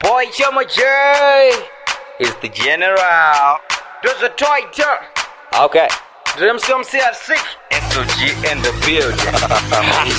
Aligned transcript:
Boy 0.00 0.24
Charma 0.32 0.64
Jay 0.66 1.52
is 2.20 2.34
the 2.36 2.48
general. 2.48 3.58
There's 4.02 4.22
a 4.22 4.30
Twitter. 4.30 4.96
Okay. 5.60 5.88
Dreams 6.38 6.64
from 6.64 6.84
CR6. 6.84 7.36
SOG 8.00 8.32
in 8.48 8.58
the 8.64 8.72
building. 8.86 9.20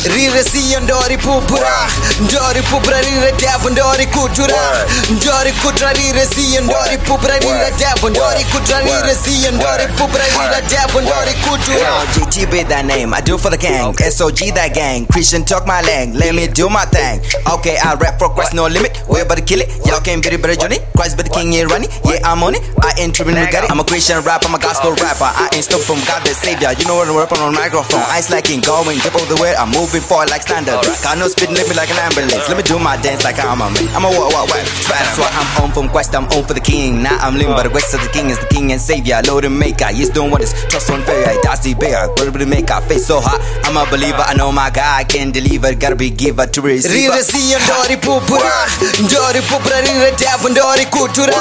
Rire 0.16 0.44
siya 0.44 0.80
ndori 0.80 1.18
pupura 1.18 1.88
Ndori 2.22 2.62
pupura 2.62 3.02
rire 3.02 3.32
devo 3.32 3.70
ndori 3.70 4.06
kutura 4.06 4.86
Ndori 5.10 5.52
kutra 5.52 5.94
rire 5.94 6.26
siya 6.36 6.62
ndori 6.62 6.98
pupura 6.98 7.38
rire 7.38 7.72
devo 7.78 8.10
Ndori 8.10 8.44
kutra 8.46 8.80
rire 8.80 9.16
siya 9.26 9.52
ndori 9.52 9.88
pupura 9.88 10.24
rire 10.26 10.62
devo 10.70 11.02
Ndori 11.02 11.34
kutura 11.34 11.92
JT 12.16 12.50
be 12.52 12.64
that 12.64 12.86
name, 12.86 13.14
I 13.14 13.22
do 13.22 13.38
for 13.38 13.50
the 13.50 13.58
gang. 13.58 13.94
SOG 13.98 14.54
that 14.56 14.74
gang, 14.74 15.06
Christian 15.08 15.44
talk 15.46 15.66
my 15.66 15.82
lang. 15.82 16.14
Let 16.14 16.36
me 16.36 16.48
do 16.48 16.70
my 16.70 16.86
thing. 16.86 17.22
Okay, 17.54 17.78
I 17.78 17.96
rap 17.96 18.20
for 18.20 18.30
Christ 18.30 18.54
no 18.54 18.68
limit. 18.68 19.02
We 19.10 19.22
about 19.22 19.38
to 19.38 19.44
kill 19.44 19.62
it, 19.62 19.70
y'all 19.86 20.02
can't 20.02 20.22
beat 20.22 20.34
it 20.34 20.42
better 20.42 20.56
Johnny 20.56 20.78
Christ 20.96 21.18
be 21.18 21.24
the 21.24 21.30
king, 21.30 21.54
yeah 21.54 21.64
running, 21.64 21.90
yeah 22.06 22.20
I'm 22.24 22.44
on 22.44 22.56
it. 22.56 22.62
I 22.84 22.94
ain't 23.00 23.16
tripping, 23.16 23.36
we 23.36 23.46
got 23.50 23.64
it. 23.66 23.72
I'm 23.72 23.80
a 23.80 23.84
Christian 23.84 24.22
rapper, 24.24 24.48
I'm 24.48 24.56
a 24.56 24.60
gospel 24.60 24.92
rapper. 25.02 25.26
I 25.30 25.50
ain't 25.54 25.64
stuff 25.66 25.84
from 25.84 26.00
God 26.06 26.22
the 26.26 26.34
Savior. 26.34 26.72
You 26.78 26.86
know 26.86 26.96
what 26.96 27.08
I'm 27.08 27.16
rapping 27.18 27.40
on 27.40 27.54
microphone. 27.72 28.04
Ice 28.12 28.30
like 28.30 28.44
king, 28.44 28.60
going, 28.60 29.00
dip 29.00 29.16
over 29.16 29.34
the 29.34 29.40
way 29.42 29.56
I'm 29.56 29.72
moving 29.72 30.02
forward 30.04 30.30
like 30.30 30.42
standard. 30.44 30.76
Got 31.04 31.18
no 31.18 31.32
live 31.32 31.68
me 31.72 31.76
like 31.76 31.90
an 31.90 32.00
ambulance. 32.04 32.44
Let 32.52 32.58
me 32.60 32.64
do 32.64 32.78
my 32.78 33.00
dance 33.00 33.24
like 33.24 33.40
I'm 33.40 33.62
a 33.64 33.72
man. 33.72 33.88
I'm 33.96 34.04
a 34.04 34.12
what, 34.12 34.34
what, 34.36 34.50
what? 34.52 34.60
Swag, 34.84 35.00
swag, 35.16 35.32
I'm 35.32 35.64
on 35.64 35.72
from 35.72 35.88
quest, 35.88 36.14
I'm 36.14 36.28
on 36.36 36.44
for 36.44 36.54
the 36.54 36.60
king. 36.60 37.02
Now 37.02 37.16
I'm 37.24 37.36
living 37.40 37.56
by 37.56 37.64
the 37.64 37.70
west 37.72 37.94
of 37.94 38.02
the 38.04 38.10
king. 38.10 38.30
Is 38.30 38.40
the 38.40 38.48
king 38.48 38.72
and 38.72 38.82
savior 38.82 39.22
Lord 39.28 39.46
and 39.46 39.58
maker, 39.58 39.88
he's 39.88 40.10
doing 40.10 40.32
what 40.32 40.42
is 40.42 40.52
trust 40.68 40.90
on 40.92 41.02
fair 41.04 41.40
That's 41.44 41.62
the 41.64 41.74
bear, 41.74 42.08
but 42.16 42.32
to 42.32 42.46
make 42.46 42.70
our 42.72 42.82
face 42.82 43.08
so 43.08 43.20
hot 43.24 43.40
I'm 43.64 43.78
a 43.80 43.90
believer, 43.90 44.20
I 44.28 44.36
know 44.36 44.52
my 44.52 44.70
God 44.70 45.08
can 45.08 45.32
deliver. 45.32 45.74
Gotta 45.76 45.96
be 45.96 46.10
giver 46.10 46.48
to 46.48 46.62
receive 46.62 47.56
ndori 47.64 47.98
pupura. 47.98 48.68
Ndori 49.00 49.42
pupura 49.48 49.82
rire 49.82 50.12
devo 50.20 50.50
ndori 50.50 50.86
kutura. 50.86 51.40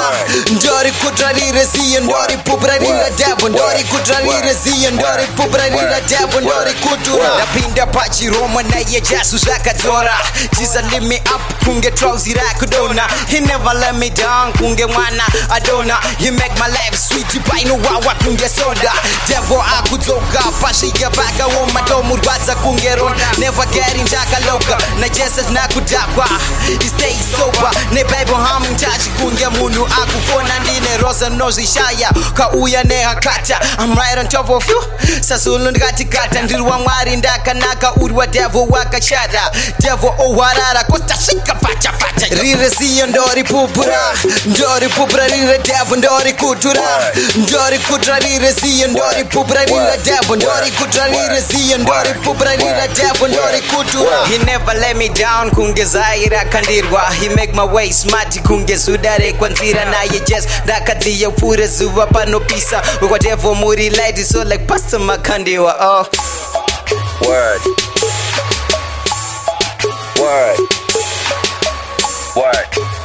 Ndori 0.51 0.91
kutra 0.91 1.31
rire 1.31 1.65
siya 1.65 1.99
ndori 1.99 2.37
pupura. 2.37 2.77
Rire 2.77 3.11
devo 3.17 3.49
Ndori 3.49 3.83
kutra 3.83 4.19
rire 4.19 4.55
siya 4.63 4.91
ndori 4.91 5.25
pupura 5.35 5.67
rire 5.67 6.01
devo 6.11 6.41
Ndori 6.41 6.73
kutura 6.73 7.37
Napinda 7.37 7.85
pachi 7.87 8.29
Roma 8.29 8.63
na 8.63 8.77
ye 8.77 9.01
Jesus 9.01 9.47
akadzora 9.47 10.17
Jesus 10.59 10.83
lift 10.91 11.03
me 11.03 11.15
up 11.35 11.41
kunge 11.65 11.91
trousi 11.91 12.33
rakudona 12.33 13.07
He 13.27 13.39
never 13.39 13.73
let 13.73 13.95
me 13.95 14.09
down 14.09 14.53
kunge 14.53 14.85
mwana 14.85 15.23
adona 15.49 15.95
He 16.17 16.31
make 16.31 16.53
my 16.59 16.67
life 16.67 16.95
sweet 16.97 17.33
you 17.33 17.41
buy 17.41 17.49
paino 17.61 17.75
wawa 17.75 18.15
kunge 18.23 18.49
soda. 18.49 18.91
Devil 19.27 19.61
akudzoka 19.77 20.39
pashiya 20.61 21.09
baka 21.09 21.47
womadomo 21.47 22.15
rwadza 22.15 22.55
kunge 22.55 22.95
ronda 22.95 23.27
Never 23.37 23.65
getting 23.67 24.03
ndakaloka 24.07 24.77
na 24.99 25.09
Jesus 25.09 25.49
nakudakwa 25.51 26.27
He 26.67 26.87
stay 26.89 27.15
sober. 27.37 27.71
Ne 27.93 28.03
bible 28.03 28.35
hamming 28.35 28.75
tachi 28.75 29.09
kunge 29.09 29.47
munhu 29.47 29.85
akufona 29.85 30.59
ndine 30.59 30.97
rosa 30.97 31.29
nozvishaya 31.29 32.09
kauya 32.33 32.83
nehakata 32.83 33.59
I'm 33.79 33.93
right 33.95 34.17
on 34.17 34.27
top 34.27 34.49
of 34.49 34.67
you. 34.69 34.83
Sazulu 35.21 35.71
ndikati 35.71 36.05
kata. 36.05 36.41
Ndiri 36.41 36.61
wamwari 36.61 37.15
ndakanaka 37.17 37.93
uri 37.93 38.13
wadevil 38.13 38.65
wakachata 38.69 39.51
devil 39.79 40.09
ohwarara 40.19 40.83
kostasvika 40.83 41.50
pacha 41.55 41.91
pacha 41.91 42.25
rire 42.41 42.69
siyo 42.69 43.07
ndori 43.07 43.43
pupura 43.43 44.13
ndori 44.45 44.87
pupura 44.89 45.27
rire 45.27 45.57
devil 45.57 45.97
ndori 45.97 46.33
kutura. 46.33 47.11
Ndori 47.35 47.79
kutura 47.79 48.19
rire 48.19 48.53
siyo 48.53 48.87
ndori 48.87 49.23
pupura 49.23 49.65
rire 49.65 49.97
devil 50.05 50.35
ndori 50.35 50.71
kutura 50.71 51.07
rire 51.07 51.41
siyo 51.41 51.77
ndori 51.77 52.13
pupura 52.13 52.55
rire 52.55 52.87
devil 52.95 53.29
ndori 53.29 53.61
kutura. 53.61 54.25
He 54.27 54.37
never 54.37 54.75
let 54.79 54.95
me 54.97 55.09
down 55.09 55.51
kunge 55.51 55.85
zaira 55.85 56.45
kandirwa. 56.45 57.01
He 57.21 57.29
make 57.29 57.53
my 57.53 57.63
way 57.73 57.91
smart 57.93 58.39
kunge 58.41 58.77
sudarekwa 58.79 59.49
nzira 59.49 59.85
naye 59.85 60.19
jes 60.27 60.47
ndakadziya 60.65 61.29
pfure 61.31 61.67
zuva 61.67 62.07
panopisa 62.07 62.81
wekwadevo 63.01 63.55
muri 63.55 63.89
light 63.89 64.23
so 64.31 64.43
like 64.43 64.65
pastor 64.65 64.99
makandiwa 64.99 65.75
oh. 65.79 66.07
Word. 67.27 67.61
Word. 70.19 70.59
Word. 72.35 72.55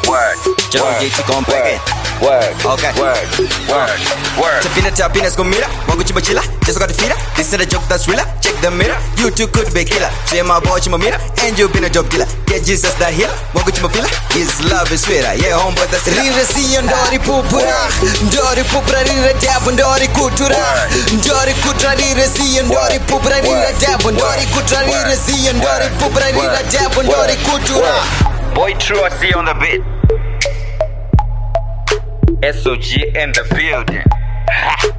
Word. 0.06 0.38
General 0.70 0.92
Word. 0.94 1.02
JT 1.02 1.18
gon' 1.26 1.42
back 1.50 1.66
in. 1.74 1.80
Word. 2.22 2.54
Okay. 2.78 2.92
Word. 2.94 3.26
Word. 3.66 4.00
Word. 4.38 4.62
Tapina 4.62 4.90
tapina 4.90 5.30
skomira 5.30 5.68
Wangu 5.88 6.04
chimba 6.04 6.20
chila 6.22 6.42
Just 6.64 6.78
got 6.78 6.88
the 6.88 6.94
feeder 6.94 7.14
This 7.36 7.52
is 7.52 7.60
a 7.60 7.66
joke 7.66 7.82
that's 7.88 8.08
realer 8.08 8.24
Check 8.40 8.54
the 8.62 8.70
mirror 8.70 8.96
You 9.18 9.30
too 9.30 9.46
could 9.48 9.68
be 9.74 9.84
killer 9.84 10.08
Say 10.24 10.40
my 10.42 10.60
boy 10.60 10.78
chimba 10.80 10.98
mira 10.98 11.20
And 11.44 11.58
you 11.58 11.68
been 11.68 11.84
a 11.84 11.90
job 11.90 12.08
killer 12.08 12.24
Yeah 12.48 12.60
Jesus 12.64 12.94
the 12.94 13.06
healer 13.12 13.34
Wangu 13.52 13.70
chimba 13.70 13.90
fila 13.92 14.08
His 14.32 14.48
love 14.72 14.90
is 14.92 15.02
sweeter 15.04 15.34
Yeah 15.36 15.58
homeboy 15.60 15.86
that's 15.90 16.06
Rire 16.08 16.46
siyo 16.46 16.82
ndori 16.82 17.18
pupura 17.18 17.76
Ndori 18.22 18.64
pupura 18.64 19.02
rire 19.02 19.34
devo 19.34 19.70
Ndori 19.72 20.08
kutura 20.08 20.56
Ndori 21.12 21.54
kutura 21.54 21.94
rire 21.94 22.28
siyo 22.28 22.62
Ndori 22.62 22.98
pupura 23.00 23.40
rire 23.40 23.74
devo 23.80 24.10
Ndori 24.10 24.46
kutura 24.46 24.82
rire 24.82 25.16
siyo 25.26 25.52
Ndori 25.52 25.88
pupura 25.98 26.26
rire 26.30 26.62
devo 26.70 27.02
Ndori 27.02 27.36
kutura 27.36 27.94
Boy 28.56 28.72
True, 28.78 29.02
I 29.02 29.10
see 29.10 29.34
on 29.34 29.44
the 29.44 29.52
beat. 29.60 29.82
SOG 32.40 33.14
in 33.14 33.32
the 33.32 33.44
building. 33.54 34.02
Ha. 34.48 34.95